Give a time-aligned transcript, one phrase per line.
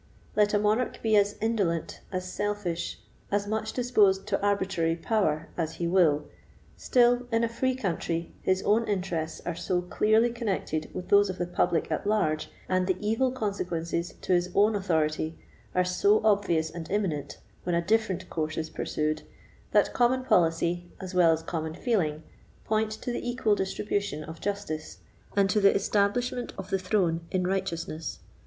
[0.35, 2.97] Let a monarch be as indolent, as selfish,
[3.31, 6.25] as much disposed to arbitrary power as he will,
[6.75, 11.37] still, in a free country, his own interests are so clearly connected with those of
[11.37, 15.37] the public at large, and the evil consequences to his own authority
[15.75, 19.21] are so obvious and imminent when a different course is pursued,
[19.71, 22.23] that common policy, as well as common feeling,
[22.65, 24.97] point to the equal distribution of justice,
[25.35, 28.17] and to the establishment of the throne in righteousness.